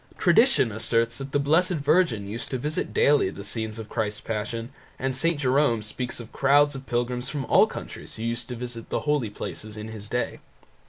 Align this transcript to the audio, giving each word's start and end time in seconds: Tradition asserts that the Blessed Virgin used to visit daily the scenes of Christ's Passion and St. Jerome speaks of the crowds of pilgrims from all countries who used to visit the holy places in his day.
Tradition 0.17 0.71
asserts 0.71 1.19
that 1.19 1.31
the 1.31 1.37
Blessed 1.37 1.77
Virgin 1.77 2.25
used 2.25 2.49
to 2.49 2.57
visit 2.57 2.91
daily 2.91 3.29
the 3.29 3.43
scenes 3.43 3.77
of 3.77 3.87
Christ's 3.87 4.21
Passion 4.21 4.71
and 4.97 5.15
St. 5.15 5.39
Jerome 5.39 5.83
speaks 5.83 6.19
of 6.19 6.31
the 6.31 6.37
crowds 6.39 6.73
of 6.73 6.87
pilgrims 6.87 7.29
from 7.29 7.45
all 7.45 7.67
countries 7.67 8.15
who 8.15 8.23
used 8.23 8.47
to 8.47 8.55
visit 8.55 8.89
the 8.89 9.01
holy 9.01 9.29
places 9.29 9.77
in 9.77 9.89
his 9.89 10.09
day. 10.09 10.39